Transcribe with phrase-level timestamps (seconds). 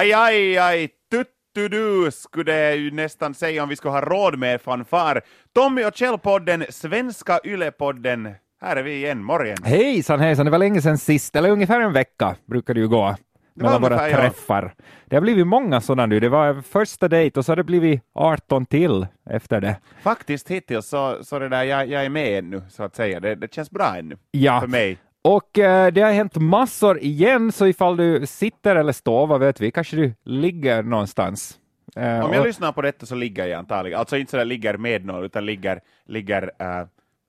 [0.00, 4.60] Aj, aj, aj, tuttudu skulle det ju nästan säga om vi skulle ha råd med
[4.60, 5.22] fanfar.
[5.54, 8.34] Tommy och Kjell-podden, Svenska Yle-podden.
[8.60, 9.56] Här är vi igen, morgon.
[9.64, 13.16] Hejsan hejsan, det var länge sedan sist, eller ungefär en vecka brukar det ju gå
[13.54, 14.16] mellan våra ungefär, ja.
[14.16, 14.74] träffar.
[15.06, 16.20] Det har blivit många sådana nu.
[16.20, 19.76] Det var första dejt och så har det blivit 18 till efter det.
[20.02, 23.20] Faktiskt hittills så, så det där, jag, jag är med ännu, så att säga.
[23.20, 24.60] Det, det känns bra ännu, Ja.
[24.60, 24.98] för mig.
[25.24, 29.60] Och eh, det har hänt massor igen, så ifall du sitter eller står, vad vet
[29.60, 31.58] vi, kanske du ligger någonstans.
[31.96, 34.76] Eh, Om jag och- lyssnar på detta så ligger jag antagligen, alltså inte sådär ligger
[34.76, 36.86] med någon, utan ligger, ligger äh,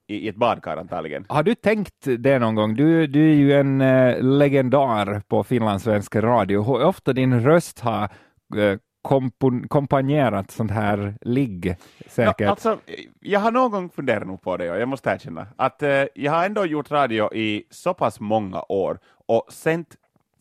[0.07, 1.25] i, i ett badkar antagligen.
[1.29, 2.75] Har du tänkt det någon gång?
[2.75, 6.63] Du, du är ju en eh, legendar på finlandssvensk radio.
[6.63, 11.75] Hur ofta din röst har eh, kompon- kompanjerat sånt här ligg,
[12.07, 12.39] säkert?
[12.39, 12.79] Ja, alltså,
[13.19, 16.31] jag har någon gång funderat nog på det, och jag måste erkänna, att eh, jag
[16.31, 19.95] har ändå gjort radio i så pass många år och sänt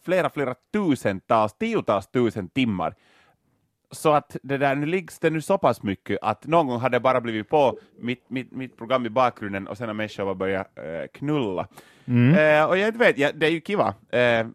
[0.04, 2.94] flera, flera tusentals, tiotals tusen timmar.
[3.92, 6.96] Så att det där, nu liggs det nu så pass mycket att någon gång hade
[6.96, 10.34] det bara blivit på mitt, mitt, mitt program i bakgrunden och sen har människor bara
[10.34, 11.68] börjat eh, knulla.
[12.36, 13.94] Eh, och jag vet, ja, det är ju kiva.
[14.10, 14.46] Eh,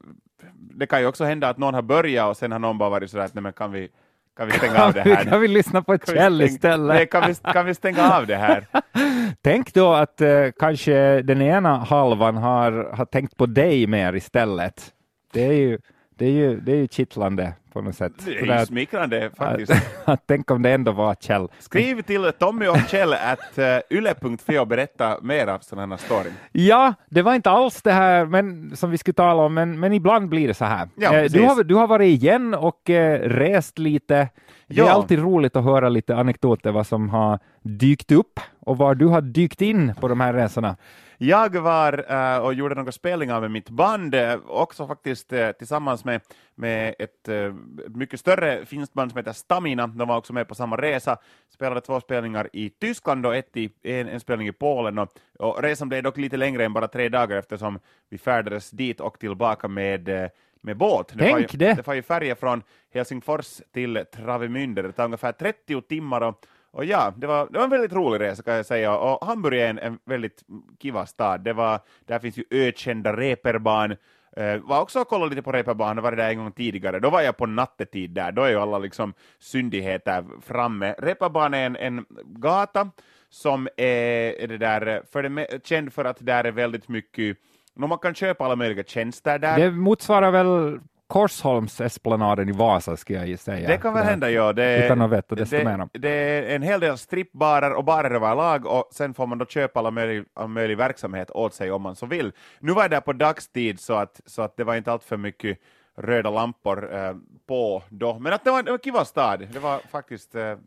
[0.60, 3.12] det kan ju också hända att någon har börjat och sen har någon bara varit
[3.12, 3.90] sådär att nej men kan vi,
[4.38, 5.24] kan vi stänga av det här?
[5.24, 6.96] kan vi lyssna på Kjell stänga- istället?
[6.96, 8.66] Nej, kan, vi, kan vi stänga av det här?
[9.42, 14.92] Tänk då att eh, kanske den ena halvan har, har tänkt på dig mer istället.
[15.34, 15.80] Det är ju,
[16.18, 18.14] det är ju, det är ju kittlande på något sätt.
[18.26, 19.72] Det är ju smickrande faktiskt.
[19.72, 21.48] att, att tänk om det ändå var Kjell.
[21.60, 26.30] Skriv till Tommy och Kjell att uh, yle.fi och berätta mer av sådana här story.
[26.52, 29.94] Ja, det var inte alls det här men, som vi skulle tala om, men, men
[29.94, 30.90] ibland blir det så här.
[30.96, 34.30] Ja, Eh, du, har, du har varit igen och eh, rest lite.
[34.68, 34.92] Det är Ja.
[34.92, 39.22] alltid roligt att höra lite anekdoter vad som har dykt upp och var du har
[39.22, 40.78] dykt in på de här resorna.
[41.18, 46.06] Jag var eh, och gjorde några spelningar med mitt band, eh, också faktiskt eh, tillsammans
[46.06, 46.22] med,
[46.56, 47.54] med ett eh,
[47.88, 49.88] mycket större finskt band som heter Stamina.
[49.88, 51.18] De var också med på samma resa,
[51.54, 54.98] spelade två spelningar i Tyskland och ett i, en, en spelning i Polen.
[55.00, 55.10] Och,
[55.40, 59.20] och resan blev dock lite längre än bara tre dagar eftersom vi färdades dit och
[59.20, 60.30] tillbaka med eh,
[60.66, 61.14] med båt.
[61.18, 61.74] Tänk var det.
[61.74, 64.82] Det var ju färja från Helsingfors till Travemünde.
[64.82, 68.20] Det tar ungefär 30 timmar och, och ja, det var, det var en väldigt rolig
[68.20, 68.98] resa kan jag säga.
[68.98, 70.44] Och Hamburg är en, en väldigt
[70.82, 71.42] kiva stad.
[71.42, 73.96] Det var, där finns ju ökända reeperbahn.
[74.36, 77.00] Eh, uh, var också och kollade lite på reeperbahn, var det där en gång tidigare.
[77.00, 80.96] Då var jag på nattetid där, då är ju alla liksom syndigheter framme.
[80.98, 82.90] Reeperbahn är en, en gata
[83.30, 87.38] som är, är det där, för det, känd för att där är väldigt mycket
[87.78, 89.60] No, man kan köpa alla möjliga tjänster där.
[89.60, 93.68] Det motsvarar väl Korsholmsesplanaden i Vasa, ska jag säga.
[93.68, 94.54] Det kan väl hända, ja.
[94.54, 98.66] Det, Utan att veta desto det, det är en hel del strippbarer och barer överlag
[98.66, 101.96] och sen får man då köpa alla möjlig, all möjlig verksamhet åt sig om man
[101.96, 102.32] så vill.
[102.60, 105.18] Nu var jag där på dagstid så att, så att det var inte allt för
[105.18, 105.60] mycket
[105.98, 107.14] röda lampor eh,
[107.48, 108.20] på då.
[108.20, 109.48] Men att det var en det var en kiva stad.
[109.54, 110.58] Det var faktiskt eh, det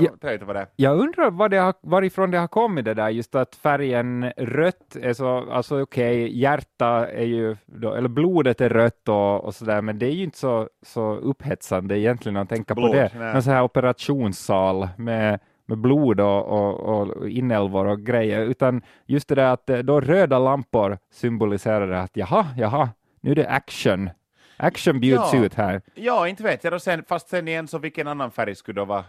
[0.00, 0.10] var Ja.
[0.20, 0.66] trevligt att vara där.
[0.76, 4.96] Jag undrar vad det har, varifrån det har kommit det där, just att färgen rött
[5.02, 9.82] är så, alltså okej, hjärta är ju, då, eller blodet är rött och, och sådär,
[9.82, 13.10] men det är ju inte så, så upphetsande egentligen att tänka Blod, på det.
[13.18, 13.34] nej.
[13.34, 19.28] En sån här operationssal med, med blod och, och, och inälvor och grejer, utan just
[19.28, 22.88] det där att eh, då röda lampor symboliserar det att jaha, jaha,
[23.20, 24.10] nu är det action.
[24.58, 25.44] Action bjuds Ja.
[25.44, 25.82] ut här.
[25.94, 26.72] Ja, inte vet jag.
[26.72, 29.04] Då sen, fast sen igen, så vilken annan färg skulle då vara?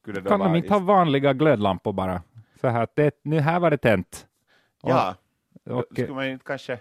[0.00, 2.22] Skulle det då Kan vara de inte ha vanliga glödlampor bara?
[2.60, 4.26] Så här det, nu här var det tänt.
[4.82, 5.14] Ja,
[5.70, 6.78] Och, skulle man ju inte kanske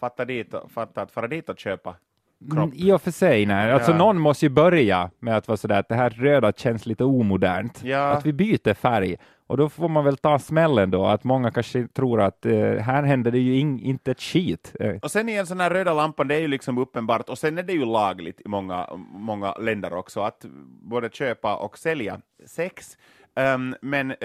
[0.00, 1.96] fatta, dit och, fatta att fara dit och köpa
[2.50, 2.64] kropp.
[2.64, 3.72] Mm, I och för sig, nej.
[3.72, 3.96] Alltså Ja.
[3.98, 7.80] någon måste ju börja med att vara sådär att det här röda känns lite omodernt.
[7.84, 8.08] Ja.
[8.10, 9.16] Att vi byter färg.
[9.46, 13.02] Och då får man väl ta smällen då, att många kanske tror att eh, här
[13.02, 14.76] händer det ju in, inte ett skit.
[14.80, 17.58] Eh, Och sen igen, sån här röda lampan, det är ju liksom uppenbart, och sen
[17.58, 20.44] är det ju lagligt i många, många länder också, att
[20.82, 22.98] både köpa och sälja sex.
[23.36, 24.16] Ehm, men eh,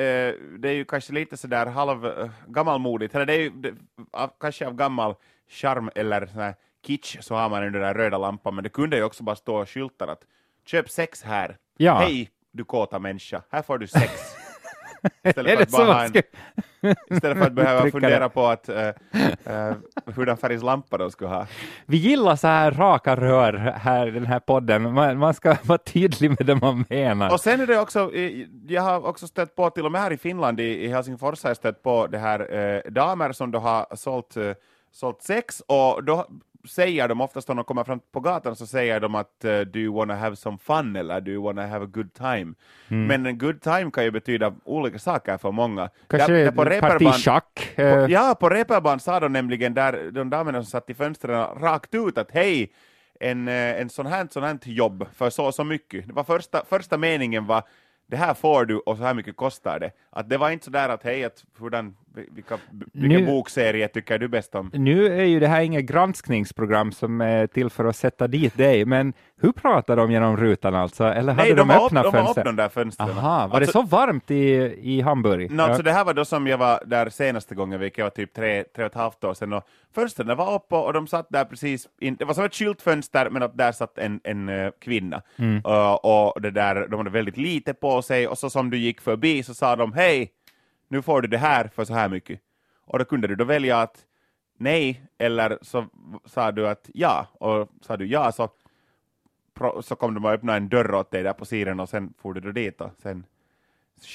[0.59, 3.73] det är ju kanske lite sådär halv uh, gammalmodigt, eller det är ju det,
[4.11, 5.15] av, kanske av gammal
[5.49, 6.53] charm eller sån
[6.85, 9.65] kitsch så har man den där röda lampan, men det kunde ju också bara stå
[9.65, 10.25] skyltar att
[10.65, 11.57] köp sex här.
[11.77, 11.99] Ja.
[11.99, 14.35] Hej du kåta människa, här får du sex.
[15.23, 16.13] Istället för att bara en,
[17.09, 18.29] istället för att behöva fundera det.
[18.29, 19.73] på att, uh, uh,
[20.15, 21.47] hurdan färgs lampa de skulle ha.
[21.85, 24.93] Vi gillar så här raka rör här i den här podden.
[24.93, 27.33] Man, man ska vara tydlig med det man menar.
[27.33, 28.11] Och sen är det också,
[28.67, 31.49] jag har också stött på, till och med här i Finland, i, i Helsingfors har
[31.49, 34.51] jag stött på det här eh, damer som då har sålt, eh,
[34.91, 36.27] sålt sex och då
[36.67, 39.79] säger de oftast när de kommer fram på gatan så säger de att eh, do
[39.79, 42.53] you wanna have some fun eller do you wanna have a good time.
[42.87, 45.89] Men en good time kan ju betyda olika saker för många.
[46.07, 47.73] Kanske Där- där på ett parti reeperbahn- schack.
[47.75, 51.45] på, eh, ja, på reeperbahn sa de nämligen där, de damerna som satt i fönstren
[51.45, 52.71] rakt ut att hej,
[53.19, 56.07] en, eh, en sån här, sån här jobb för så och så mycket.
[56.07, 57.63] Det var första, första meningen var
[58.09, 59.91] det här får du och så här mycket kostar det.
[60.09, 61.95] Att det var inte så där att hej, att hurdan,
[62.31, 62.57] vilka,
[62.93, 64.71] vilken Nu- bokserie tycker du bäst om?
[64.73, 68.85] Nu är ju det här inget granskningsprogram som är till för att sätta dit dig,
[68.85, 71.03] men hur pratar de genom rutan alltså?
[71.03, 72.43] Eller hade Nej, de, de öppna de har upp fönster?
[72.43, 73.09] de där fönstren.
[73.09, 74.45] Aha, var Alltså- det så varmt i,
[74.81, 75.51] i Hamburg?
[75.51, 78.33] No, alltså det här var då som jag var där senaste gången, vilket var typ
[78.33, 79.63] tre, tre och ett halvt år sedan, och
[79.95, 83.43] fönstren var uppe och de satt där precis, in, det var som ett skyltfönster, men
[83.43, 85.21] att där satt en, en eh, kvinna.
[85.37, 85.55] Mm.
[85.65, 89.01] Uh, och det där, de hade väldigt lite på sig, och så som du gick
[89.01, 90.31] förbi så sa de hej,
[90.89, 92.39] nu får du det här för så här mycket.
[92.85, 93.95] Och då kunde du då välja att
[94.59, 95.85] nej, eller så
[96.25, 98.49] sa du att ja, och sa du ja så,
[99.81, 102.33] så kom de och öppnade en dörr åt dig där på sidan och sen for
[102.33, 103.23] du då dit och sen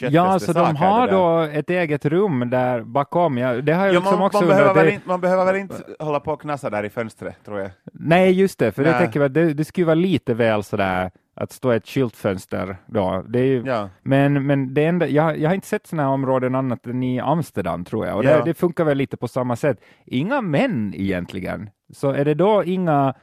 [0.00, 3.38] Ja, så de har då ett eget rum där bakom.
[3.38, 5.56] Ja, det har jag Ja, liksom man, också man, behöver väl inte, man behöver väl
[5.56, 7.70] inte hålla på och knassa där i fönstret, tror jag.
[7.93, 9.00] nej, just det, för det Nej.
[9.00, 13.25] tänker jag, det, det skulle vara lite väl sådär att stå i ett skyltfönster då.
[13.29, 13.88] Det är ju, Ja.
[14.02, 17.85] Men, men det enda, jag, jag har inte sett sådana områden annat än i Amsterdam
[17.85, 18.38] tror jag, och Ja.
[18.38, 19.81] det, det funkar väl lite på samma sätt.
[20.05, 23.14] Inga män egentligen, så är det då inga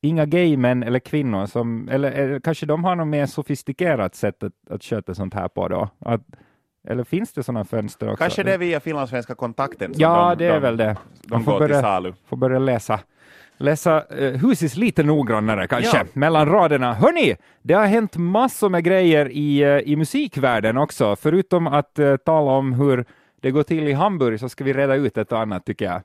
[0.00, 4.42] Inga gay män eller kvinnor som, eller, eller kanske de har något mer sofistikerat sätt
[4.42, 5.88] att, att sköta sånt här på då?
[5.98, 6.20] Att,
[6.88, 8.16] eller finns det sådana fönster också?
[8.22, 10.96] Kanske det är via finlandssvenska kontakten som Ja, de, det är de, väl det.
[11.22, 12.12] de Man får går till börja- salu.
[12.28, 13.00] Får börja läsa.
[13.60, 16.04] Läsa uh, Husis lite noggrannare kanske, Ja.
[16.12, 16.94] mellan raderna.
[16.94, 21.16] Hörni, det har hänt massor med grejer i, eh, i musikvärlden också.
[21.16, 23.04] Förutom att eh, tala om hur
[23.40, 26.02] det går till i Hamburg så ska vi reda ut ett och annat tycker jag.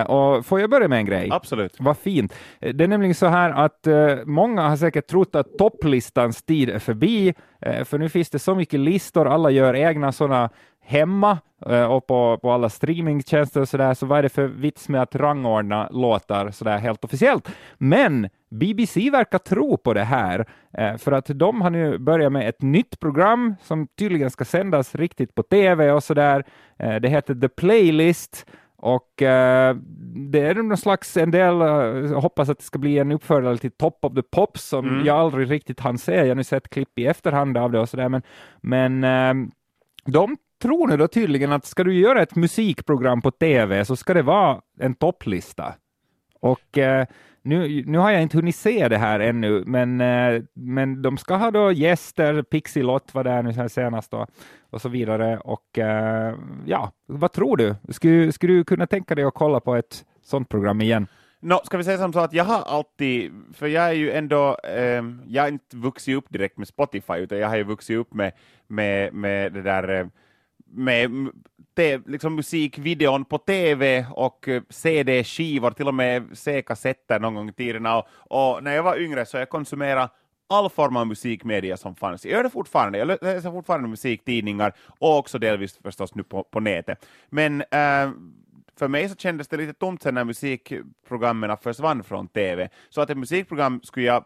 [0.00, 1.28] Eh, och får jag börja med en grej?
[1.32, 1.76] Absolut.
[1.78, 2.34] Vad fint.
[2.60, 6.70] Eh, Det är nämligen så här att eh, många har säkert trott att topplistans tid
[6.70, 10.50] är förbi, eh, för nu finns det så mycket listor, alla gör egna sådana
[10.84, 14.88] hemma eh, och på, på alla streamingtjänster och sådär, så vad är det för vits
[14.88, 17.48] med att rangordna låtar sådär helt officiellt?
[17.78, 20.46] Men BBC verkar tro på det här,
[20.78, 24.94] eh, för att de har nu börjat med ett nytt program som tydligen ska sändas
[24.94, 26.44] riktigt på TV och sådär.
[26.78, 28.46] Eh, det heter The Playlist
[28.76, 29.76] och eh,
[30.32, 31.54] det är någon slags, en del
[32.14, 35.06] hoppas att det ska bli en uppföljare till Top of the Pops som Mm.
[35.06, 36.14] jag aldrig riktigt hann se.
[36.14, 38.22] Jag har nu sett klipp i efterhand av det och sådär, men,
[38.60, 39.48] men eh,
[40.04, 44.14] de tror nu då tydligen att ska du göra ett musikprogram på TV så ska
[44.14, 45.74] det vara en topplista.
[46.40, 47.06] Och eh,
[47.42, 51.36] nu, nu har jag inte hunnit se det här ännu, men, eh, men de ska
[51.36, 54.26] ha då gäster, Pixie Lott var där nu senast då,
[54.70, 55.38] och så vidare.
[55.38, 56.34] Och eh,
[56.66, 57.74] ja, vad tror du?
[57.88, 61.06] Skulle, skulle du kunna tänka dig att kolla på ett sånt program igen?
[61.40, 64.56] No, ska vi säga som så att jag har alltid, för jag är ju ändå,
[64.64, 68.14] eh, jag har inte vuxit upp direkt med Spotify, utan jag har ju vuxit upp
[68.14, 68.32] med,
[68.66, 70.06] med, med det där, eh,
[70.72, 71.30] med
[71.76, 77.52] te, liksom musikvideon på TV och eh, CD-skivor, till och med C-kassetter någon gång i
[77.52, 77.86] tiden.
[77.86, 80.08] Och, och när jag var yngre så jag konsumerade
[80.48, 82.24] all form av musikmedia som fanns.
[82.24, 86.60] Jag gör det fortfarande, jag läser fortfarande musiktidningar och också delvis förstås nu på, på
[86.60, 87.06] nätet.
[87.28, 88.10] Men äh,
[88.76, 92.68] för mig så kändes det lite tomt sen när musikprogrammen försvann från TV.
[92.88, 94.24] Så att ett musikprogram skulle jag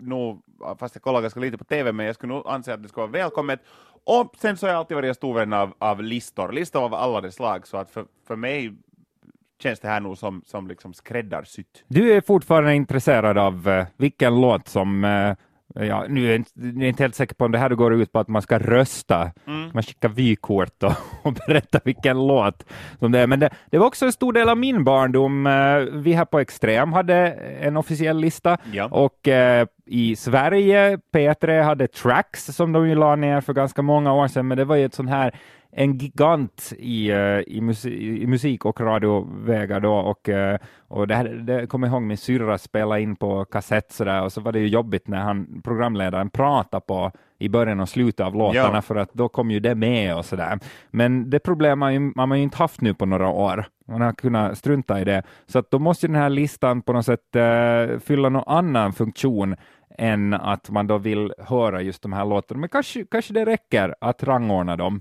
[0.00, 0.42] nog,
[0.78, 3.06] fast jag kollar ganska lite på TV, men jag skulle nog anse att det skulle
[3.06, 3.60] vara välkommet.
[4.04, 6.94] Och sen så har jag alltid varit en stor vän av, av listor, listor av
[6.94, 8.74] alla de slag, så att för, för mig
[9.62, 11.84] känns det här nog som, som liksom skräddarsytt.
[11.88, 15.36] Du är fortfarande intresserad av eh, vilken låt som eh,
[15.80, 16.50] Ja, nu är jag inte,
[16.84, 19.30] är inte helt säker på om det här går ut på att man ska rösta.
[19.46, 19.70] Mm.
[19.74, 22.64] Man skickar vykort och, och berättar vilken låt
[22.98, 23.26] som det är.
[23.26, 25.46] Men det, det var också en stor del av min barndom.
[25.46, 27.16] Eh, Vi här på Extrem hade
[27.60, 28.88] en officiell lista Ja.
[28.90, 34.12] och eh, i Sverige, P3 hade Tracks som de ju la ner för ganska många
[34.12, 35.34] år sedan, men det var ju ett sån här
[35.76, 41.14] en gigant i, eh, i, musi- i musik och radiovägar då och, eh, och det,
[41.14, 44.52] här, det kommer jag ihåg min syrra spela in på kassett sådär och så var
[44.52, 48.82] det ju jobbigt när han, programledaren pratade på i början och slutet av låtarna Ja.
[48.82, 50.58] för att då kom ju det med och sådär.
[50.90, 53.64] Men det problemet har ju- har man ju inte haft nu på några år.
[53.88, 55.22] Man har kunnat strunta i det.
[55.46, 58.92] Så att då måste ju den här listan på något sätt eh, fylla någon annan
[58.92, 59.56] funktion
[59.98, 62.60] än att man då vill höra just de här låtarna.
[62.60, 65.00] Men kanske, kanske det räcker att rangordna dem.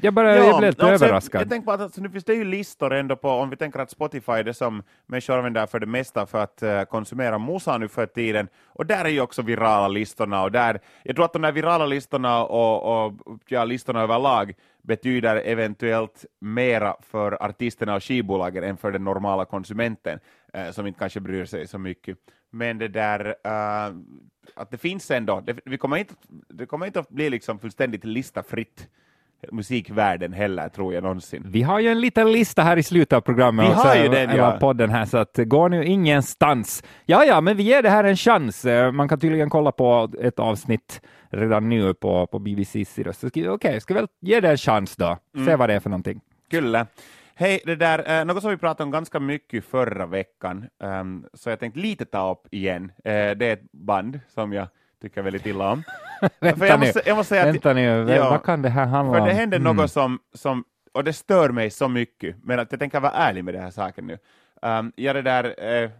[0.00, 1.40] Jag, bara, jag blev lite alltså, överraskad.
[1.40, 3.56] Jag, jag tänker på att alltså, nu finns det ju listor ändå på, om vi
[3.56, 7.38] tänker att Spotify är det som människor använder för det mesta för att eh, konsumera
[7.38, 11.24] musa nu för tiden, och där är ju också virala listorna, och där, jag tror
[11.24, 13.12] att de där virala listorna och, och
[13.48, 20.18] ja, listorna överlag betyder eventuellt mera för artisterna och skivbolagen än för den normala konsumenten,
[20.52, 22.18] eh, som inte kanske bryr sig så mycket.
[22.50, 23.94] Men det där, eh,
[24.54, 26.14] att det finns ändå, det, vi kommer inte,
[26.48, 28.88] det kommer inte att bli liksom fullständigt listafritt,
[29.52, 31.42] musikvärlden heller, tror jag någonsin.
[31.46, 33.66] Vi har ju en liten lista här i slutet av programmet.
[33.66, 34.56] Vi också, har ju den, eller ja.
[34.60, 36.82] podden här, så att gå nu ingenstans.
[37.06, 38.64] Ja, ja, men vi ger det här en chans.
[38.64, 41.00] Eh, Man kan tydligen kolla på ett avsnitt
[41.30, 43.12] redan nu på, på BBCs sida.
[43.12, 45.18] Så okej, ska väl ge det en chans då.
[45.34, 45.58] Se Mm.
[45.58, 46.20] vad det är för någonting.
[46.50, 46.86] Kyllä.
[47.36, 51.50] Hej, det där, eh, något som vi pratade om ganska mycket förra veckan, ehm, så
[51.50, 52.92] jag tänkte lite ta upp igen.
[53.04, 54.68] Eh, det är ett band som jag
[55.04, 55.82] tycker väldigt illa om.
[56.40, 58.04] Vänta jag nu, måste- jag måste säga att- vänta nu.
[58.04, 58.30] V- Ja.
[58.30, 59.26] vad kan det här handla För om?
[59.28, 59.76] det händer Mm.
[59.76, 63.44] något som, som, och det stör mig så mycket, men att jag tänker vara ärlig
[63.44, 64.18] med den här saken nu.
[64.62, 65.90] Um, ja, det där, eh,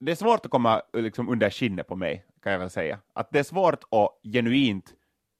[0.00, 2.98] det är svårt att komma liksom, under skinnet på mig, kan jag väl säga.
[3.14, 4.92] Att det är svårt att genuint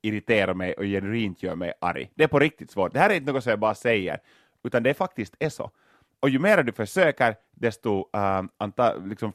[0.02, 2.10] irritera mig och genuint göra mig arg.
[2.14, 2.92] Det är på riktigt svårt.
[2.92, 4.18] Det här är inte något som jag bara säger,
[4.64, 5.70] utan det faktiskt är så.
[6.20, 9.32] Och ju mer du försöker, desto um, anta, liksom,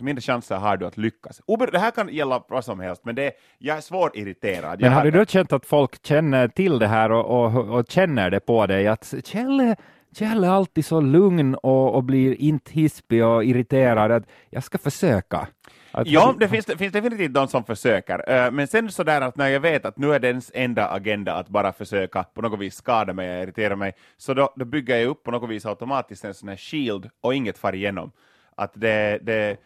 [0.00, 1.40] mindre chanser har du att lyckas.
[1.46, 4.80] Ober- det här kan gälla vad som helst, men det är, jag är svårt irriterad.
[4.80, 8.30] Men har du då känt att folk känner till det här och, och, och känner
[8.30, 8.88] det på dig?
[8.88, 9.74] Att Kjell,
[10.12, 14.12] Kjell är alltid så lugn och, och blir inte hispig och irriterad.
[14.12, 15.48] Att jag ska försöka.
[15.90, 19.36] Att, Ja, det finns, det finns definitivt de som försöker, Eh, men sen sådär att
[19.36, 22.74] när jag vet att nu är dens enda agenda att bara försöka på något vis
[22.74, 26.24] skada mig och irritera mig, så då, då bygger jag upp på något vis automatiskt
[26.24, 28.12] en sån här shield och inget far igenom.
[28.58, 29.56] Att det, det,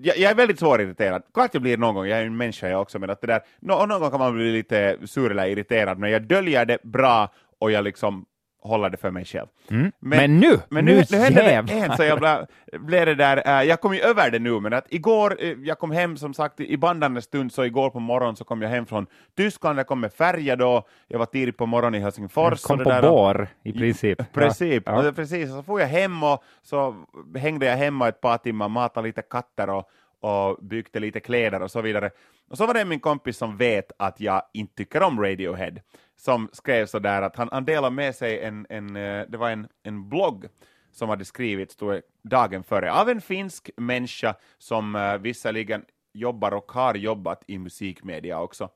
[0.00, 1.22] jag, jag är väldigt svårirriterad.
[1.34, 3.40] Klart jag blir någon gång, jag är en människa jag också, men att det där,
[3.60, 7.32] nå- någon gång kan man bli lite sur eller irriterad, men jag döljer det bra
[7.58, 8.24] och jag liksom
[8.62, 9.46] håller det för mig själv.
[9.70, 9.92] Mm.
[10.00, 12.46] Men, nu, Men nu, nu hände det en, så jag blev,
[12.80, 15.78] blev det där, äh, jag kom ju över det nu, men att igår, eh, jag
[15.78, 18.86] kom hem som sagt i bandande stund, så igår på morgonen så kom jag hem
[18.86, 22.62] från Tyskland, jag kom med färja då, jag var tidigt på morgonen i Helsingfors.
[22.62, 24.32] Kom på där, bår i princip.
[24.32, 25.08] Precis, Ja.
[25.08, 25.50] och precis.
[25.50, 26.94] Så får jag hem och så
[27.36, 29.84] hängde jag hemma ett par timmar, matade lite katter och,
[30.22, 32.10] och byggde lite kläder och så vidare.
[32.50, 35.74] Och så var det min kompis som vet att jag inte tycker om Radiohead,
[36.16, 39.50] som skrev så där att han, han delade med sig en, en, eh, det var
[39.50, 40.46] en, en blogg
[40.92, 41.76] som hade skrivits
[42.22, 48.40] dagen före av en finsk människa som uh, visserligen jobbar och har jobbat i musikmedia
[48.40, 48.68] också.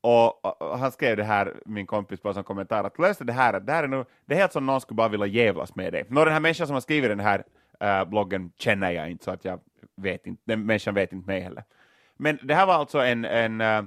[0.00, 3.32] Och, och, och han skrev det här, min kompis, bara som kommentar, att läste det
[3.32, 5.74] här, att det här är, nog, det är helt som någon skulle bara vilja jävlas
[5.74, 6.04] med dig.
[6.08, 7.44] Nå, den här människan som har skrivit den här
[7.80, 9.60] eh, bloggen känner jag inte, så att jag
[9.96, 11.64] vet inte, den människan vet inte mig heller.
[12.16, 13.82] Men det här var alltså en, en eh,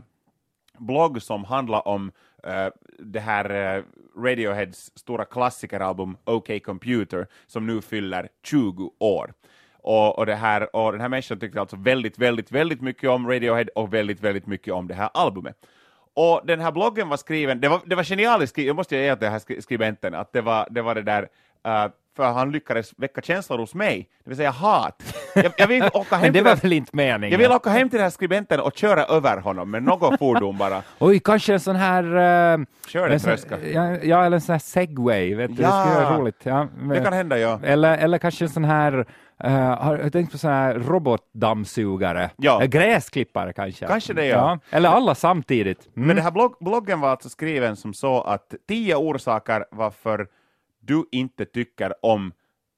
[0.77, 2.11] blogg som handlar om
[2.47, 2.67] uh,
[2.99, 3.83] det här uh,
[4.23, 9.33] Radioheads stora klassikeralbum OK Computer, som nu fyller 20 år.
[9.81, 13.27] Och, och, det här, och den här människan tyckte alltså väldigt, väldigt, väldigt mycket om
[13.27, 15.65] Radiohead och väldigt, väldigt mycket om det här albumet.
[16.13, 19.15] Och den här bloggen var skriven, det var, det var genialiskt skrivet, jag måste ge
[19.15, 21.29] till den här skribenten, att det var det, var det där,
[21.65, 21.85] eh,
[22.15, 25.03] för han lyckades väcka känslor hos mig, det vill säga hat.
[25.35, 27.31] Jag, jag vill åka hem Men det var väl inte meningen?
[27.31, 30.57] jag vill åka hem till den här skribenten och köra över honom med något fordon
[30.57, 30.81] bara.
[30.99, 32.03] Oj, kanske en sån här...
[32.59, 33.57] Uh, Kör en tröska.
[33.73, 35.69] Ja, ja, eller en sån här segway, vet du, det skulle
[36.03, 36.09] Ja.
[36.09, 36.39] vara roligt.
[36.43, 37.59] Ja, Det men- kan hända, ja.
[37.63, 38.93] Eller, eller kanske en sån här,
[39.45, 42.29] uh, har du tänkt på sån här robotdammsugare?
[42.37, 42.59] Ja.
[42.65, 43.87] Gräsklippare kanske?
[43.87, 44.59] Kanske det, ja.
[44.69, 45.87] Eller alla samtidigt.
[45.95, 46.07] Mm.
[46.07, 50.27] Men den här blogg, bloggen var alltså skriven som så att tio orsaker varför
[50.87, 52.33] du inte tycker om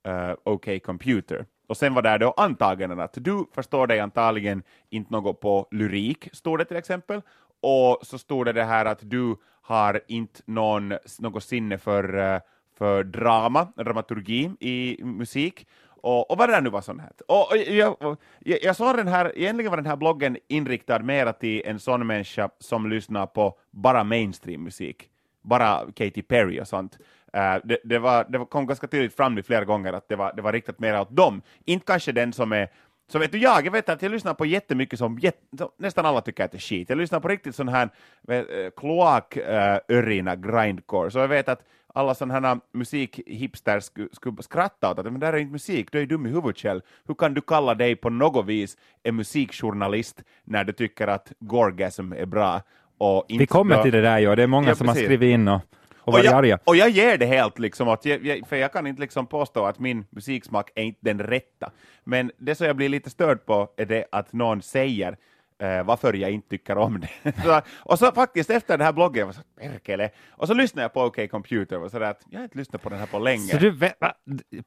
[0.07, 1.45] uh, OK Computer.
[1.67, 6.29] Och sen var det då antaganden att du förstår dig antagligen inte något på lyrik,
[6.33, 7.21] stod det till exempel.
[7.61, 12.41] Och så stod det det här att du har inte någon, något sinne för, eh,
[12.77, 15.67] för drama, dramaturgi i musik.
[16.01, 17.11] Och, och vad det där nu var sånt här.
[17.27, 20.99] Och, och, jag, och, jag, jag såg den här, egentligen var den här bloggen inriktad
[20.99, 25.09] mera till en sån människa som lyssnar på bara mainstream-musik,
[25.41, 26.97] bara Katy Perry och sånt.
[27.33, 30.33] Eh, det, det, var, det kom ganska tydligt fram nu flera gånger att det var,
[30.36, 32.69] det var riktat mer åt dem, inte kanske den som är
[33.12, 36.05] så vet du, jag, jag vet att jag lyssnar på jättemycket som, jätt, som nästan
[36.05, 36.89] alla tycker att det är skit.
[36.89, 37.89] Jag lyssnar på riktigt sån här
[38.27, 38.43] eh,
[38.77, 45.05] kloakörina grindcore, så jag vet att alla sådana här musikhipsters skulle sku skratta åt att
[45.05, 46.81] men det här är inte musik, du är dum i huvudet själv.
[47.07, 52.13] Hur kan du kalla dig på något vis en musikjournalist när du tycker att Gorgasm
[52.13, 52.62] är bra?
[52.98, 54.36] Och inte Vi kommer till det där, ja.
[54.36, 55.07] det är många Ja, som har precis.
[55.07, 55.62] skrivit in och,
[55.99, 56.59] och jag, arga.
[56.63, 59.65] och jag ger det helt, liksom, att jag, jag, för jag kan inte liksom påstå
[59.65, 61.71] att min musiksmak är inte den rätta.
[62.03, 65.17] Men det som jag blir lite störd på är det att någon säger
[65.59, 67.33] eh, varför jag inte tycker om det.
[67.43, 70.83] så, och så faktiskt efter den här bloggen, jag var så perkele, och så lyssnade
[70.83, 73.05] jag på OK Computer och så där att jag har inte lyssnat på den här
[73.05, 73.47] på länge.
[73.47, 73.97] Så du, vet-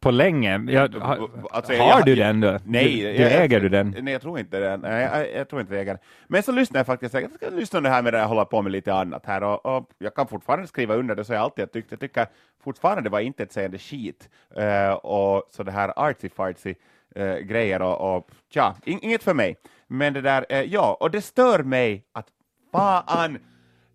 [0.00, 0.64] på länge?
[0.68, 2.58] Jag, har Alltså, har jag- du den då?
[2.64, 3.96] Nej, du, du äger du den?
[4.00, 4.80] Nej, jag tror inte den.
[4.80, 6.02] Nej, jag, jag tror inte jag äger den.
[6.28, 8.62] Men så lyssnar jag faktiskt, jag ska lyssna det här med det jag håller på
[8.62, 11.72] med lite annat här och, och jag kan fortfarande skriva under det så jag alltid
[11.72, 11.90] tyckt.
[11.90, 12.26] Jag tycker
[12.64, 16.74] fortfarande var inte ett sägande skit uh, och så det här artsy-fartsy
[17.18, 19.56] uh, grejer och, och tja, in, inget för mig.
[19.92, 22.26] Men det där, eh, ja, och det stör mig att
[22.72, 23.38] fan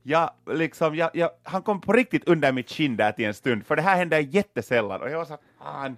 [0.03, 3.65] jag, liksom, jag, jag, han kom på riktigt under mitt kind där till en stund,
[3.65, 5.97] för det här händer jättesällan och jag var så fan,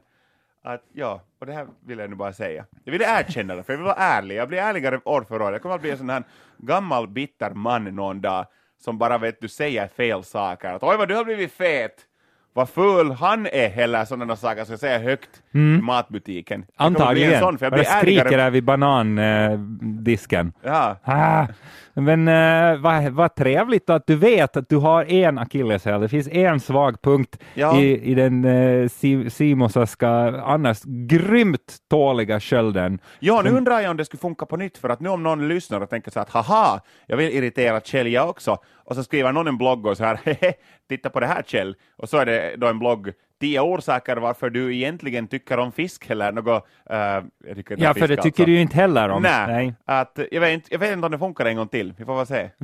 [0.63, 2.65] att ja, och det här vill jag nu bara säga.
[2.84, 4.36] Jag vill erkänna det, för jag vill vara ärlig.
[4.36, 5.51] Jag blir ärligare år för år.
[5.51, 6.24] Jag kommer att bli en sån här
[6.58, 8.46] gammal bitter man någon dag
[8.77, 10.74] som bara vet du säger fel saker.
[10.74, 12.06] Att oj vad du har blivit fet!
[12.53, 15.79] Vad ful han är heller sådana saker som jag säger högt mm.
[15.79, 16.65] i matbutiken.
[16.75, 17.39] Antagligen.
[17.39, 20.53] Sån, för jag, jag skriker där vid banandisken.
[20.63, 20.96] Eh, ja.
[21.03, 21.48] Ah.
[21.94, 26.01] Men eh, vad, vad trevligt att du vet att du har en akilleshäl.
[26.01, 27.79] Det finns en svag punkt ja.
[27.79, 28.89] i, i den eh,
[29.29, 30.10] Simosaska
[30.41, 33.00] annars grymt tåliga skölden.
[33.20, 35.48] Ja, nu undrar jag om det skulle funka på nytt, för att nu om någon
[35.48, 39.32] lyssnar och tänker så att haha, jag vill irritera Kjell jag också, och så skriver
[39.32, 40.20] någon en blogg och så här,
[40.89, 44.50] titta på det här Kjell, och så är det då en blogg tio orsaker varför
[44.50, 46.67] du egentligen tycker om fisk eller något.
[46.91, 46.98] Uh,
[47.77, 48.46] ja, för det tycker alltså.
[48.46, 49.22] du ju inte heller om.
[49.22, 49.74] Nej, Nej.
[49.86, 52.17] Att, jag, vet inte, jag vet inte om det funkar en gång till, vi får
[52.17, 52.50] väl se.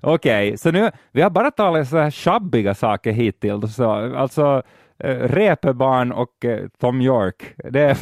[0.00, 4.62] Okej, okay, så nu, vi har bara talat så här shabbiga saker hittills, så, alltså
[4.98, 7.98] äh, Reeperbahn och äh, Tom York, det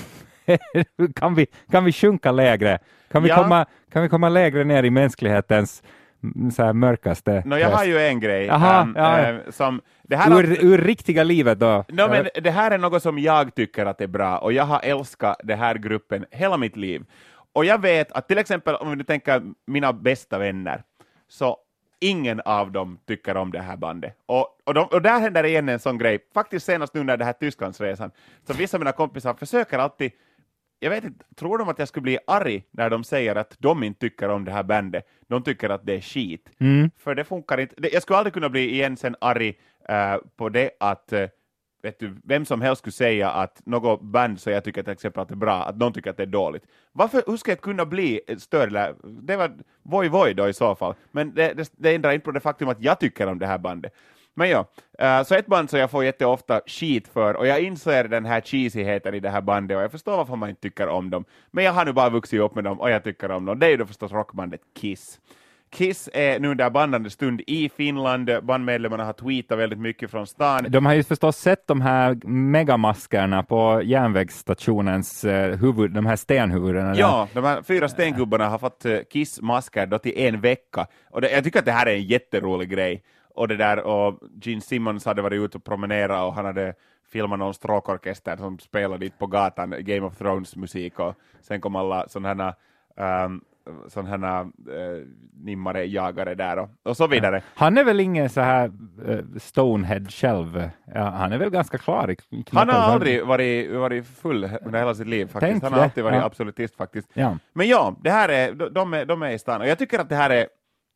[1.14, 2.78] kan, vi, kan vi sjunka lägre?
[3.10, 3.36] Kan vi, ja.
[3.42, 5.82] komma, kan vi komma lägre ner i mänsklighetens
[6.54, 7.42] så här mörkaste.
[7.47, 8.50] No, jag har ju en grej.
[8.50, 9.33] Aha, um, ja, ja.
[9.33, 11.85] Uh, som, det här ur, ur riktiga livet då?
[11.88, 14.80] No, men det här är något som jag tycker att är bra, och jag har
[14.83, 17.04] älskat den här gruppen hela mitt liv.
[17.52, 20.83] Och jag vet att till exempel om du tänker mina bästa vänner,
[21.28, 21.56] så
[22.00, 24.16] ingen av dem tycker om det här bandet.
[24.26, 27.25] Och, och, de, och där händer igen en sån grej, faktiskt senast nu när det
[27.25, 28.11] här Tysklandsresan,
[28.47, 30.12] så vissa av mina kompisar försöker alltid
[30.78, 33.83] jag vet inte, tror de att jag skulle bli arg när de säger att de
[33.83, 35.06] inte tycker om det här bandet?
[35.28, 36.50] De tycker att det är skit.
[36.59, 36.90] Mm.
[36.97, 37.75] För det funkar inte.
[37.92, 39.49] Jag skulle aldrig kunna bli igen sen arg
[39.90, 41.26] uh, på det att uh,
[41.83, 45.23] vet du, vem som helst skulle säga att något band så jag tycker till exempel
[45.23, 46.64] att det är bra, att de tycker att det är dåligt.
[46.92, 48.95] Varför, hur ska jag kunna bli större?
[49.02, 49.52] Det var
[49.83, 52.68] Voi Voi då i så fall, men det, det, det ändrar inte på det faktum
[52.68, 53.92] att jag tycker om det här bandet.
[54.38, 54.66] Men ja,
[55.02, 58.40] uh, så ett band som jag får jätteofta skit för, och jag inser den här
[58.40, 61.65] cheesigheten i det här bandet, och jag förstår varför man inte tycker om dem, men
[61.65, 63.58] jag har nu bara vuxit upp med dem, och jag tycker om dem.
[63.58, 65.21] Det är ju då förstås rockbandet Kiss.
[65.71, 70.67] Kiss är nu under bandande stund i Finland, bandmedlemmarna har tweetat väldigt mycket från stan.
[70.69, 76.97] De har ju förstås sett de här megamaskerna på järnvägsstationens eh, huvud, de här stenhuvudena.
[76.97, 81.30] Ja, de här fyra stengubbarna har fått eh, Kiss-masker då till en vecka, och det,
[81.30, 83.02] jag tycker att det här är en jätterolig grej
[83.36, 86.75] och det där, och Gene Simmons hade varit ute och promenerat och han hade
[87.12, 91.76] filmat någon stråkorkester som spelade dit på gatan, Game of Thrones musik och sen kom
[91.76, 92.54] alla sådana
[92.96, 93.44] här um,
[93.88, 97.42] sån här uh, nimmare jagare där och, och så vidare.
[97.54, 98.72] Han är väl ingen så här
[99.08, 100.70] uh, Stonehead själv?
[100.94, 104.94] Ja, han är väl ganska klar i Han har aldrig varit, varit full under hela
[104.94, 105.50] sitt liv faktiskt.
[105.50, 105.84] Tänk han har det.
[105.84, 106.25] alltid varit ja.
[106.25, 107.08] absolutist faktiskt.
[107.14, 107.38] Ja.
[107.52, 109.99] Men ja, det här är, de, de, är, de är i stan och jag tycker
[109.99, 110.46] att det här är,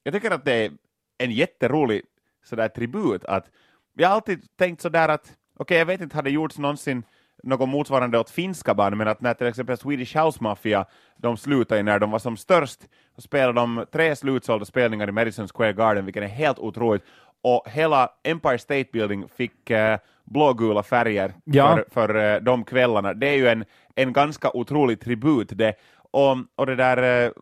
[0.02, 0.70] jag tycker att det är
[1.18, 2.02] en jätterolig
[2.44, 3.50] sådär tribut att
[3.94, 7.04] jag har alltid tänkt sådär att okej, okay, jag vet inte, har det gjorts någonsin
[7.42, 11.82] något motsvarande åt finska band, men att när till exempel Swedish House Mafia, de slutade
[11.82, 12.80] när de var som störst,
[13.14, 17.02] så spelade de tre slutsålda spelningar i Madison Square Garden, vilket är helt otroligt,
[17.42, 21.76] och hela Empire State Building fick uh, blågula färger ja.
[21.76, 23.14] för, för uh, de kvällarna.
[23.14, 25.74] Det är ju en, en ganska otrolig tribut det,
[26.10, 27.32] och, och det där uh,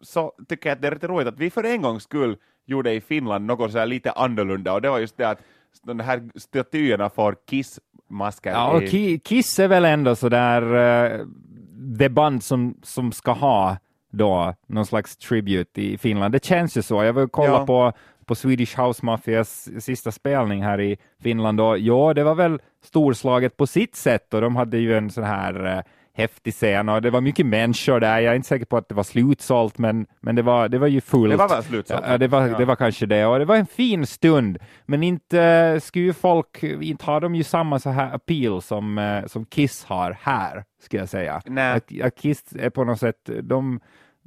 [0.00, 2.36] så tycker jag att det är rätt roligt att vi för en gångs skull
[2.68, 5.42] gjorde i Finland något så lite annorlunda och det var just det att
[5.82, 8.50] de här statyerna får Kiss-masker.
[8.50, 9.18] Ja, och i...
[9.18, 11.26] Kiss är väl ändå sådär uh,
[11.72, 13.76] det band som, som ska ha
[14.10, 16.32] då någon slags tribute i Finland.
[16.32, 17.04] Det känns ju så.
[17.04, 17.66] Jag vill kolla ja.
[17.66, 17.92] på,
[18.24, 23.56] på Swedish House Mafias sista spelning här i Finland och ja, det var väl storslaget
[23.56, 25.82] på sitt sätt och de hade ju en sån här uh,
[26.18, 28.18] häftig scen och det var mycket människor där.
[28.18, 30.86] Jag är inte säker på att det var slutsålt, men, men det, var, det var
[30.86, 31.30] ju fullt.
[31.30, 32.04] Det var väl slutsålt?
[32.06, 32.58] Ja, det var, ja.
[32.58, 34.58] det var kanske det och det var en fin stund.
[34.86, 39.26] Men inte skulle ju folk, inte har de ju samma så här appeal som, eh,
[39.26, 41.42] som Kiss har här, skulle jag säga.
[41.46, 41.72] Nej.
[41.76, 43.80] Att, att Kiss är på något sätt, de,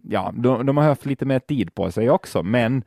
[0.03, 2.83] ja, de, de har haft lite mer tid på sig också, men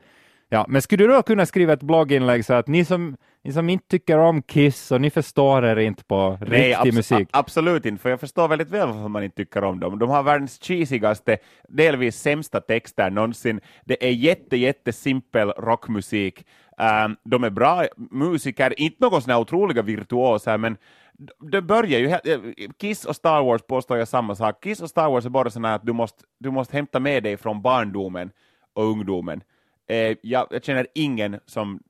[0.55, 3.69] Ja, men skulle du då kunna skriva ett blogginlägg så att ni som, ni som
[3.69, 7.29] inte tycker om Kiss och ni förstår er inte på Nej, riktig abs musik?
[7.33, 9.99] absolut inte, för jag förstår väldigt väl varför man inte tycker om dem.
[9.99, 11.38] De har världens cheesigaste,
[11.69, 13.61] delvis sämsta texter någonsin.
[13.85, 16.47] Det är jätte, jätte simpel rockmusik.
[17.07, 20.77] Um, de är bra musiker, inte någon här otroliga virtuoser, men
[21.51, 22.19] det börjar ju,
[22.81, 24.62] Kiss och Star Wars påstår jag samma sak.
[24.62, 27.37] Kiss och Star Wars är bara sådana att du måste, du måste hämta med dig
[27.37, 28.31] från barndomen
[28.75, 29.40] och ungdomen.
[29.87, 31.83] Eh, jag, jag, känner ingen som,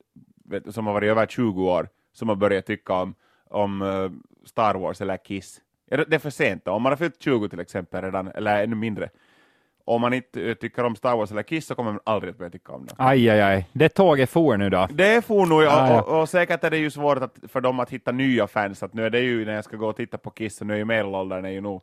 [0.44, 3.14] vet, som har varit över 20 år som har börjat tycka om,
[3.50, 4.11] om uh,
[4.44, 5.61] Star Wars eller Kiss.
[5.88, 8.76] Det är för sent då, om man har fyllt 20 till exempel redan, eller ännu
[8.76, 9.11] mindre.
[9.87, 12.38] Om man inte eh, tycker om Star Wars eller Kiss så kommer man aldrig att
[12.38, 12.94] börja tycka om det.
[12.98, 13.68] Aj, aj, aj.
[13.72, 14.88] Det tåget for nu då.
[14.90, 17.80] Det får nog, och, Ah, och, och säkert är det ju svårt att, för dem
[17.80, 20.18] att hitta nya fans, att nu är det ju när jag ska gå och titta
[20.18, 21.83] på Kiss, så nu är ju medelåldern är ju nog,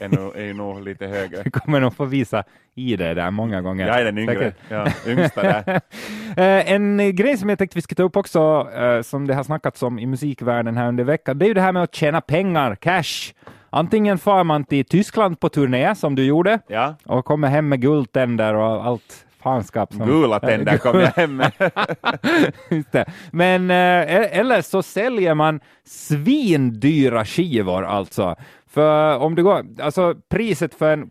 [0.00, 1.42] är nog, är nog lite högre.
[1.42, 3.86] Du kommer nog få visa ID där många gånger.
[3.86, 5.80] Jag är den yngre, ja, yngsta där.
[6.36, 9.42] Eh, en grej som jag tänkte vi ska ta upp också, eh, som det har
[9.44, 12.20] snackats om i musikvärlden här under veckan, det är ju det här med att tjäna
[12.20, 13.32] pengar, cash.
[13.70, 17.80] Antingen far man till Tyskland på turné, som du gjorde, Ja, och kommer hem med
[17.80, 19.92] guldtänder och allt fanskap.
[19.92, 21.52] Som, gula tänder kom jag hem med.
[22.90, 23.04] Det.
[23.30, 28.36] Men eh, eller så säljer man svindyra skivor alltså.
[28.78, 31.10] För om du går, alltså priset för en,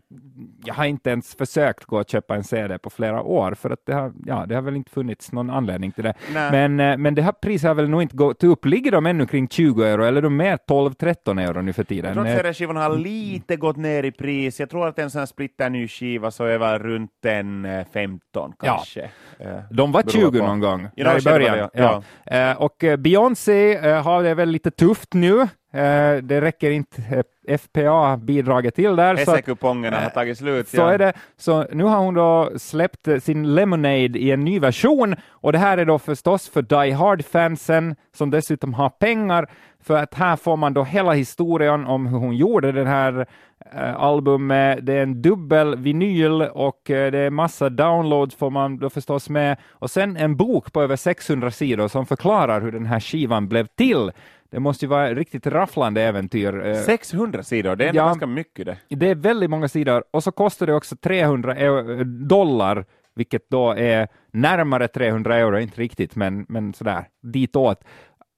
[0.64, 3.78] jag har inte ens försökt gå och köpa en CD på flera år, för att
[3.86, 6.14] det har, ja, det har väl inte funnits någon anledning till det.
[6.34, 6.50] Nej.
[6.68, 8.64] Men, eh, men det här priset har väl nog inte gått upp.
[8.66, 11.88] Ligger de ännu kring 20 euro, eller är de mer 12-13 euro nu för Jag
[11.88, 12.12] tiden?
[12.14, 14.60] tror att Eh, CD-skivorna har lite gått ner i pris.
[14.60, 18.20] Jag tror att en sån här splitterny skiva så är väl runt en eh, 15
[18.62, 18.74] Ja.
[18.76, 19.00] kanske.
[19.38, 20.46] Eh, De var beror 20 på.
[20.46, 21.56] någon gång, Ja, i början.
[21.58, 22.02] det, ja.
[22.26, 22.50] Ja.
[22.50, 25.48] Eh, och eh, Beyoncé eh, har det väl lite tufft nu.
[25.72, 27.02] Eh, det räcker inte
[27.46, 29.14] eh, FPA-bidraget till där.
[29.14, 30.68] Hesse-kupongerna har tagit slut.
[30.68, 30.92] så ja.
[30.92, 31.12] är det.
[31.36, 35.58] Så nu har hon då släppt eh, sin Lemonade i en ny version och det
[35.58, 39.48] här är då förstås för Die Hard-fansen som dessutom har pengar
[39.80, 43.26] för att här får man då hela historien om hur hon gjorde den här
[43.72, 44.78] eh, albumet.
[44.82, 49.28] Det är en dubbel vinyl och eh, det är massa downloads får man då förstås
[49.28, 53.48] med och sen en bok på över 600 sidor som förklarar hur den här skivan
[53.48, 54.10] blev till.
[54.50, 56.66] Det måste ju vara ett riktigt rafflande äventyr.
[56.66, 58.04] eh, 600 sidor, det är Ja.
[58.06, 58.78] ganska mycket det.
[58.88, 62.84] det är väldigt många sidor och så kostar det också 300 eu- dollar,
[63.16, 67.84] vilket då är närmare 300 euro, inte riktigt, men, men sådär ditåt,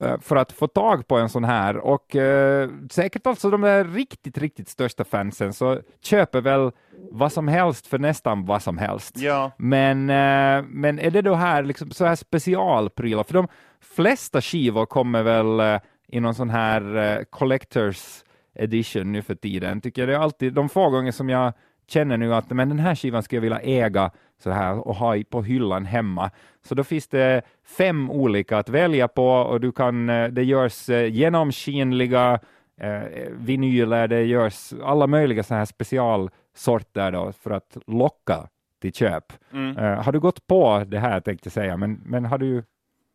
[0.05, 1.77] eh, för att få tag på en sån här.
[1.77, 6.71] Och eh, säkert alltså de där riktigt, riktigt största fansen så köper väl
[7.11, 9.17] vad som helst för nästan vad som helst.
[9.19, 9.51] Ja.
[9.59, 13.23] Men, eh, men är det då här liksom så här specialprylar?
[13.25, 13.49] För de
[13.81, 15.81] flesta skivor kommer väl eh,
[16.13, 19.81] i någon sån här eh, collectors edition nu för tiden.
[19.81, 21.53] Tycker jag det är alltid de få gånger som jag
[21.89, 24.11] känner nu att men den här skivan skulle jag vilja äga
[24.43, 26.31] så här och ha i- på hyllan hemma.
[26.63, 27.43] Så då finns det
[27.79, 32.39] fem olika att välja på och du kan, eh, det görs eh, genomskinliga
[32.81, 33.01] eh,
[33.33, 38.49] vinyler, det görs alla möjliga så här specialsorter då för att locka
[38.81, 39.33] till köp.
[39.53, 39.77] Mm.
[39.77, 42.65] Eh, har du gått på det här tänkte jag säga, men, men har du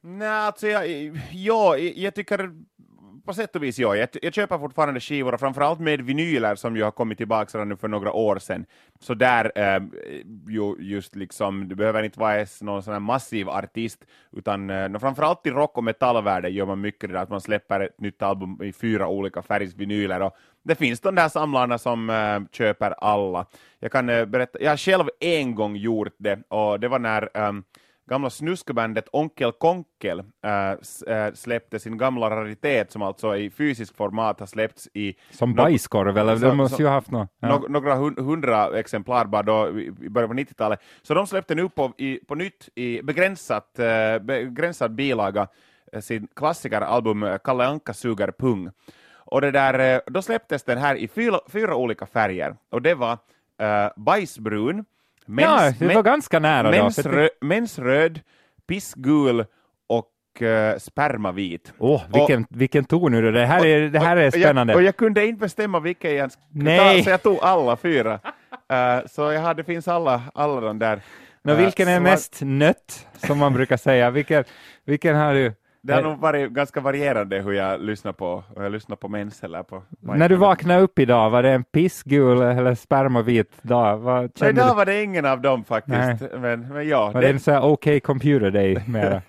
[0.07, 0.87] Nej, alltså jag,
[1.31, 2.51] ja, jag tycker
[3.25, 3.95] på sätt och vis ja.
[3.95, 7.69] Jag, jag köper fortfarande skivor, och framförallt med vinyler som ju har kommit tillbaka redan
[7.69, 8.65] nu för några år sedan.
[8.99, 9.83] Så där, eh,
[10.47, 15.47] ju, just liksom, du behöver inte vara någon sån här massiv artist, utan eh, framförallt
[15.47, 18.63] i rock och metallvärlden gör man mycket det där att man släpper ett nytt album
[18.63, 20.21] i fyra olika färgsvinyler.
[20.21, 23.45] Och det finns de där samlarna som eh, köper alla.
[23.79, 27.29] Jag kan eh, berätta, jag har själv en gång gjort det, och det var när
[27.33, 27.51] eh,
[28.09, 30.71] gamla snuskebandet Onkel Konkel äh,
[31.15, 36.17] äh, släppte sin gamla raritet som alltså i fysisk format har släppts i som bajskorv,
[36.17, 37.29] eller de måste ju ha haft något.
[37.39, 37.63] Ja.
[37.69, 40.79] några hun- hundra exemplar bara då i början på 90-talet.
[41.01, 45.47] Så de släppte nu på, i, på nytt i begränsat, äh, begränsad bilaga
[45.93, 48.71] äh, sin klassikeralbum äh, Kalle Anka suger pung.
[49.27, 53.17] Och det där, då släpptes den här i fyra, fyra olika färger och det var
[53.61, 54.85] äh, bajsbrun,
[55.25, 56.71] ja, mens, det var ganska nära då.
[56.71, 58.19] för mensrö, mensröd,
[58.67, 59.45] pissgul
[59.87, 61.73] och uh, spermavit.
[61.77, 64.73] Åh, vilken, vilken ton nu det här är, det här är spännande.
[64.73, 67.77] Och jag, och jag kunde inte bestämma vilken jag skulle ta, så jag tog alla
[67.77, 68.19] fyra.
[68.71, 71.01] Eh, så jag hade, det finns alla, alla de där.
[71.43, 74.09] Nå, eh, vilken är svart- mest nött, som man brukar säga?
[74.11, 74.43] Vilken,
[74.85, 75.53] vilken har du?
[75.85, 79.43] Det har nog varit ganska varierande hur jag lyssnar på, hur jag lyssnar på mens
[79.43, 79.83] eller på...
[79.99, 83.97] När du vaknade upp idag, var det en pissgul eller spermavit dag?
[83.97, 84.75] Vad kände idag du?
[84.75, 86.33] var det ingen av dem faktiskt.
[86.39, 89.21] Men, men ja, Var det en det, sån här OK computer day mera?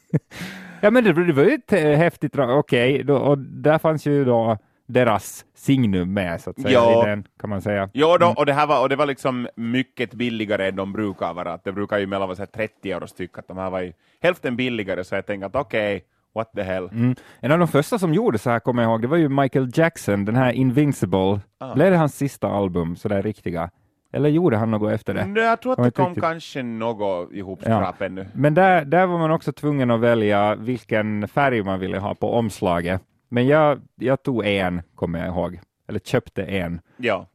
[0.80, 2.38] ja, men det, det var ju ett eh, häftigt.
[2.38, 7.06] Okej, då, och där fanns ju då deras signum med, så att säga, Ja.
[7.06, 7.90] i den, kan man säga.
[7.92, 11.34] Jo, då, och, det här var, och det var liksom mycket billigare än de brukar
[11.34, 11.58] vara.
[11.64, 13.92] Det brukar ju mellan vara så här 30 euro styck, att de här var ju
[14.22, 16.88] hälften billigare, så jag tänkte att okej, what the hell.
[16.92, 17.14] Mm.
[17.40, 19.70] En av de första som gjorde så här, kommer jag ihåg, det var ju Michael
[19.74, 21.40] Jackson, den här Invincible.
[21.58, 21.74] Ah.
[21.74, 23.70] Blev det hans sista album, så där riktiga?
[24.12, 25.26] Eller gjorde han något efter det?
[25.26, 26.22] Nej, jag tror att det kom riktigt.
[26.22, 28.26] kanske något ihopskrap ännu.
[28.32, 32.32] Men där, där var man också tvungen att välja vilken färg man ville ha på
[32.32, 33.02] omslaget.
[33.34, 35.60] Men jag, jag tog en, kommer jag ihåg.
[35.88, 36.80] Eller köpte en.
[36.96, 37.26] Ja,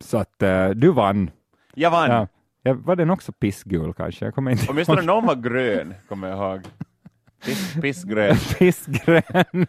[0.00, 1.30] Så att eh, du vann.
[1.74, 2.10] jag vann.
[2.10, 2.28] Ja.
[2.62, 4.24] Ja, var den också pissgul kanske?
[4.24, 6.60] Jag kommer inte Åtminstone någon var grön, kommer jag ihåg.
[7.44, 8.36] Piss, pissgrön.
[8.58, 9.66] Pissgrön.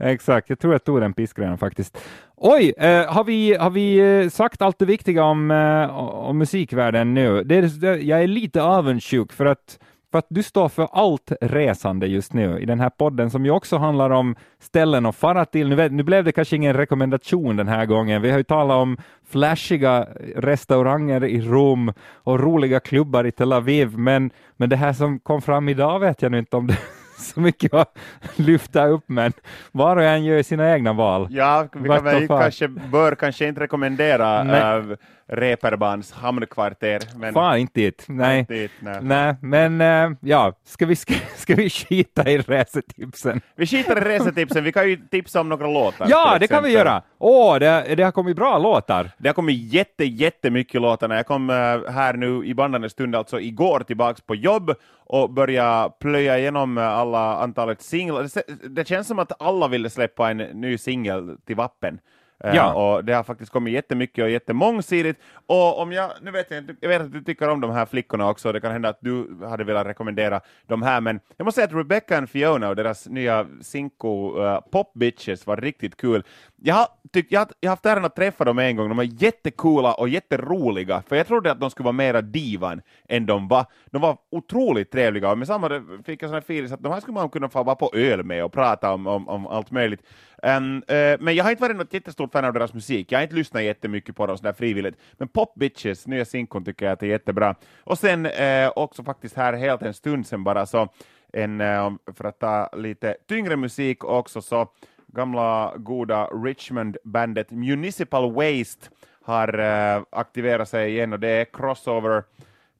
[0.00, 1.98] Exakt, jag tror jag tog den pissgröna faktiskt.
[2.36, 7.14] Oj, eh, har vi, har vi eh, sagt allt det viktiga om, eh, om musikvärlden
[7.14, 7.44] nu?
[7.44, 9.78] Det är, jag är lite avundsjuk för att
[10.16, 13.50] för att du står för allt resande just nu i den här podden som ju
[13.50, 15.68] också handlar om ställen att fara till.
[15.68, 18.22] Nu, vet, nu blev det kanske ingen rekommendation den här gången.
[18.22, 18.96] Vi har ju talat om
[19.30, 21.92] flashiga restauranger i Rom
[22.24, 26.22] och roliga klubbar i Tel Aviv, men, men det här som kom fram idag vet
[26.22, 26.78] jag nu inte om det
[27.18, 27.98] så mycket att
[28.36, 29.32] lyfta upp, men
[29.72, 31.28] var och en gör sina egna val.
[31.30, 34.40] Ja, vi kan väl kanske, bör kanske inte rekommendera
[34.78, 34.84] äh,
[35.28, 37.00] Reeperbahns hamnkvarter.
[37.16, 37.34] Men...
[37.34, 38.04] Fan inte dit.
[38.08, 38.46] Nej.
[38.48, 38.98] dit, nej.
[39.02, 39.34] nej.
[39.40, 43.40] men äh, ja, ska vi, ska, ska vi skita i resetipsen?
[43.56, 46.06] Vi skiter i resetipsen, vi kan ju tipsa om några låtar.
[46.10, 47.02] Ja, det kan vi göra.
[47.18, 49.10] Åh, oh, det, det har kommit bra låtar.
[49.18, 51.14] Det har kommit jätte, jättemycket låtar.
[51.14, 51.56] Jag kom äh,
[51.92, 54.74] här nu i bandande stund, alltså igår, tillbaks på jobb
[55.06, 58.22] och börja plöja igenom alla antalet singlar.
[58.22, 61.98] Det, det känns som att alla ville släppa en ny singel till Vappen.
[62.44, 62.74] Eh, ja.
[62.74, 65.20] och det har faktiskt kommit jättemycket och jättemångsidigt.
[65.46, 68.28] Och om jag, nu vet jag, jag vet att du tycker om de här flickorna
[68.28, 71.66] också, det kan hända att du hade velat rekommendera de här, men jag måste säga
[71.66, 76.24] att Rebecca och Fiona och deras nya Cinco uh, Pop Bitches var riktigt kul.
[76.58, 78.96] Jag har, tyck, jag, har, jag har haft äran att träffa dem en gång, de
[78.96, 83.48] var jättecoola och jätteroliga, för jag trodde att de skulle vara mera divan än de
[83.48, 83.66] var.
[83.86, 85.68] De var otroligt trevliga, och med samma
[86.04, 88.24] fick jag sån här feeling att de här skulle man kunna få vara på öl
[88.24, 90.02] med och prata om, om, om allt möjligt.
[90.42, 93.22] Um, uh, men jag har inte varit något jättestort fan av deras musik, jag har
[93.22, 97.02] inte lyssnat jättemycket på dem sådär frivilligt, men Pop Bitches, nya sinkon, tycker jag att
[97.02, 97.54] är jättebra.
[97.84, 100.88] Och sen uh, också faktiskt här helt en stund sen bara så,
[101.32, 104.68] en, uh, för att ta lite tyngre musik också, så
[105.16, 108.88] gamla goda Richmond-bandet Municipal Waste
[109.22, 112.22] har uh, aktiverat sig igen och det är crossover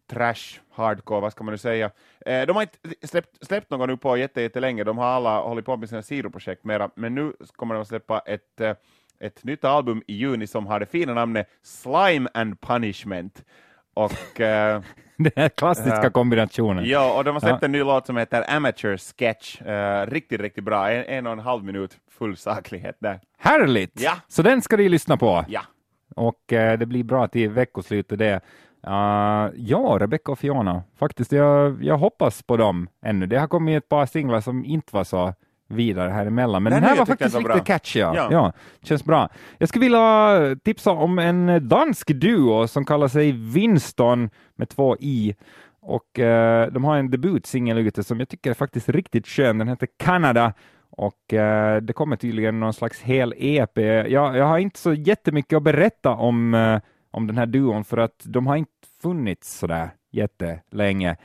[0.07, 1.90] trash, hardcore, vad ska man nu säga.
[2.27, 5.77] Eh, de har inte släppt, släppt någon nu på jättelänge, de har alla hållit på
[5.77, 8.75] med sina sidoprojekt mera, men nu kommer de att släppa ett, eh,
[9.20, 13.44] ett nytt album i juni som har det fina namnet Slime and Punishment.
[13.97, 14.83] Och, eh,
[15.17, 16.85] Den här klassiska kombinationen.
[16.85, 17.65] Ja, och de har släppt ja.
[17.65, 19.63] en ny låt som heter Amateur Sketch.
[19.63, 20.91] Uh, riktigt, riktigt bra.
[20.91, 23.21] En, en och en halv minut full saklighet där.
[23.39, 24.01] Härligt!
[24.01, 24.13] Ja.
[24.29, 25.45] Så den ska du lyssna på.
[25.49, 25.61] Ja.
[26.17, 28.41] Och uh, det blir bra till veckoslutet det.
[28.87, 30.83] Uh, ja, Rebecca och Fiona.
[30.99, 33.27] Faktiskt, jag, jag hoppas på dem ännu.
[33.27, 35.35] Det har kommit ett par singlar som inte var så
[35.69, 36.63] vidare här emellan.
[36.63, 38.01] Men nej, den här var faktiskt riktigt catchy.
[38.01, 38.15] Ja.
[38.15, 38.29] Ja.
[38.31, 38.53] ja.
[38.83, 39.29] känns bra.
[39.59, 45.35] Jag skulle vilja tipsa om en dansk duo som kallar sig Winston med två i.
[45.81, 49.59] Och eh, de har en debutsingel ute som jag tycker är faktiskt riktigt skön.
[49.59, 50.53] Den heter Canada
[50.91, 53.79] och eh, det kommer tydligen någon slags hel EP.
[53.79, 57.97] Jag, jag har inte så jättemycket att berätta om, eh, om den här duon för
[57.97, 61.17] att de har inte funnits sådär jättelänge.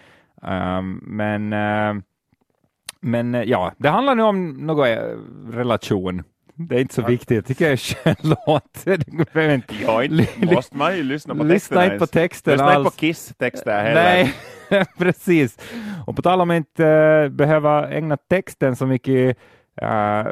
[0.42, 2.02] Um, men uh,
[3.02, 4.98] men eh, ja, det handlar nu om någon eh,
[5.52, 6.24] relation.
[6.56, 7.36] Det är inte så viktigt.
[7.36, 7.78] Jag tycker det är en
[8.18, 8.86] skön låt.
[9.86, 11.54] ja, inte måste man ju lyssna på texten.
[11.54, 14.04] Lyssna inte på texten Lyssna inte på Kiss-texter heller.
[14.04, 15.58] Nej, precis.
[16.08, 19.38] Och på tal om att inte uh, behöva ägna texten så mycket
[19.82, 20.26] uh,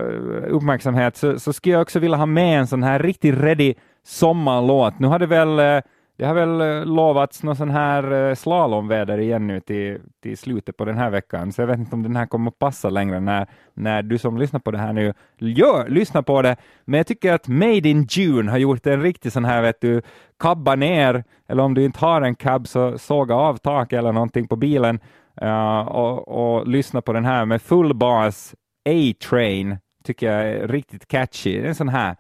[0.47, 4.99] uppmärksamhet så, så skulle jag också vilja ha med en sån här riktigt ready sommarlåt.
[4.99, 5.82] Nu har det väl uh,
[6.19, 10.77] det har väl eh, lovats någon sån här eh, slalomväder igen nu till, till slutet
[10.77, 13.19] på den här veckan, så jag vet inte om den här kommer att passa längre
[13.19, 16.55] när, när du som lyssnar på det här nu gör, lyssnar på det.
[16.86, 20.01] Men jag tycker att Made in June har gjort en riktig sån här, vet du,
[20.39, 24.47] kabba ner, eller om du inte har en cab så såga av taket eller någonting
[24.47, 24.99] på bilen
[25.41, 28.55] uh, och, och lyssna på den här med full bas
[28.89, 31.60] A-Train, tycker jag är riktigt catchy.
[31.60, 32.15] En sån här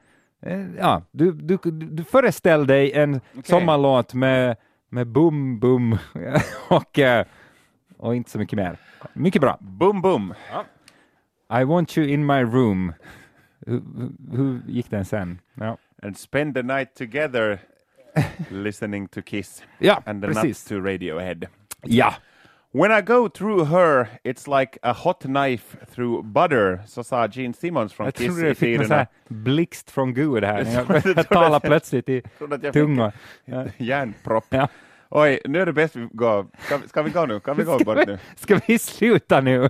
[0.77, 3.43] ja, du, du, du föreställ dig en okay.
[3.43, 4.57] sommarlåt med,
[4.89, 5.97] med boom, boom
[6.69, 7.25] och, eh,
[7.97, 8.77] och inte så mycket mer.
[9.13, 9.57] Mycket bra.
[9.61, 10.33] Boom, boom.
[10.51, 10.65] Ja.
[11.61, 12.93] I want you in my room.
[13.65, 13.81] Hur,
[14.31, 15.39] hur gick den sen?
[15.53, 15.77] Ja.
[16.03, 17.59] And spend the night together
[18.49, 19.63] listening to Kiss.
[19.79, 20.63] Ja, and the precis.
[20.63, 21.45] to Radiohead.
[21.83, 22.13] Ja,
[22.71, 27.53] When I go through her, it's like a hot knife through butter, så sa Gene
[27.53, 29.07] Simmons från jag Kiss i fick tiderna.
[29.27, 30.65] blixt från Gud här.
[30.89, 32.21] Jag, jag talar plötsligt i
[32.73, 33.11] tunga.
[33.77, 34.45] Järnpropp.
[34.49, 34.67] Ja.
[35.11, 36.45] Oj, nu är det bäst vi går.
[36.59, 37.39] Ska, ska vi gå nu?
[37.39, 38.17] Kan vi gå bort nu?
[38.35, 39.69] Ska vi sluta nu?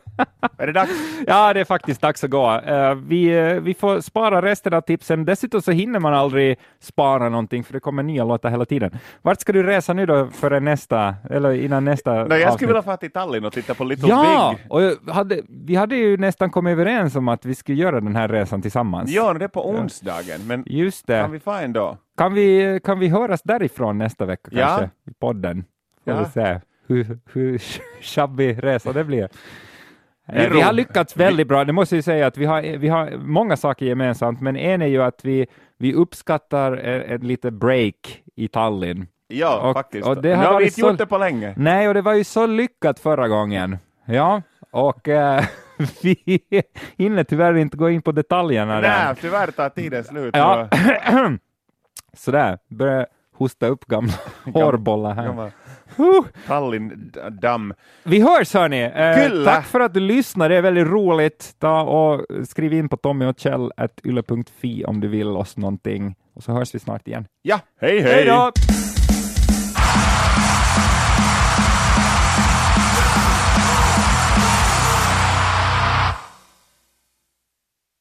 [0.57, 0.91] är det dags?
[1.27, 2.61] Ja, det är faktiskt dags att gå.
[2.69, 5.25] Uh, vi, uh, vi får spara resten av tipsen.
[5.25, 8.91] Dessutom så hinner man aldrig spara någonting, för det kommer nya låtar hela tiden.
[9.21, 12.81] Vart ska du resa nu då före nästa, eller innan nästa Nej, Jag skulle vilja
[12.81, 14.71] fara till Tallinn och titta på Little ja, Big.
[14.71, 18.27] och hade, vi hade ju nästan kommit överens om att vi skulle göra den här
[18.27, 19.11] resan tillsammans.
[19.11, 21.21] Ja, det är på onsdagen, men Just det.
[21.21, 21.97] kan vi få en då?
[22.19, 24.67] Kan vi, kan vi höras därifrån nästa vecka ja.
[24.67, 25.63] kanske, i podden?
[26.05, 26.19] Får ja.
[26.19, 27.61] vi se hur, hur
[28.01, 29.29] tjabbig resa det blir.
[30.27, 33.17] Eh, Vi har lyckats väldigt bra, det måste jag säga att vi har, vi har
[33.17, 38.47] många saker gemensamt, men en är ju att vi, vi uppskattar en, lite break i
[38.47, 39.07] Tallinn.
[39.27, 40.07] Ja, Och- faktiskt.
[40.07, 41.53] och det har har vi inte så- gjort det på länge.
[41.57, 43.77] Nej, och det var ju så lyckat förra gången.
[44.05, 45.43] Ja, och eh,
[46.03, 46.39] vi
[46.97, 49.05] hinner tyvärr inte gå in på detaljerna där.
[49.05, 50.35] Nej, tyvärr tar tiden slut.
[50.37, 50.67] Ja.
[52.13, 54.13] Så- Sådär, börjar hosta upp gamla
[54.53, 55.25] hårbollar här.
[55.25, 55.51] Gammal
[55.97, 56.21] Huh.
[56.47, 57.73] Tallinn-damm.
[58.03, 58.83] Vi hörs hörni!
[58.83, 61.55] Eh, tack för att du lyssnade, det är väldigt roligt.
[61.59, 63.71] Ta och skriv in på Tommy och Kjell
[64.03, 66.15] yle.fi om du vill oss någonting.
[66.35, 67.25] Och så hörs vi snart igen.
[67.41, 68.51] Ja, hej Hej då!